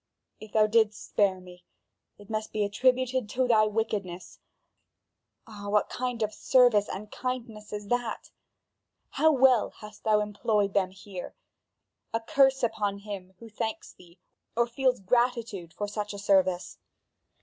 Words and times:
If 0.39 0.53
thou 0.53 0.65
didst 0.65 1.09
spare 1.11 1.39
me, 1.39 1.63
it 2.17 2.27
must 2.27 2.51
be 2.51 2.63
attributed 2.65 3.29
to 3.29 3.47
thy 3.47 3.65
wickedness. 3.67 4.39
Ah, 5.45 5.69
what 5.69 5.89
kind 5.91 6.23
of 6.23 6.33
service 6.33 6.89
and 6.89 7.11
kindness 7.11 7.71
is 7.71 7.85
that! 7.89 8.31
How 9.11 9.31
well 9.31 9.69
hast 9.69 10.03
thou 10.03 10.21
employed 10.21 10.73
them 10.73 10.89
here! 10.89 11.35
A 12.15 12.19
curse 12.19 12.63
upon 12.63 12.97
him 12.97 13.35
who 13.37 13.47
thanks 13.47 13.93
thee 13.93 14.17
or 14.55 14.65
feels 14.65 14.99
gratitude 14.99 15.71
for 15.71 15.87
such 15.87 16.15
a 16.15 16.17
service! 16.17 16.79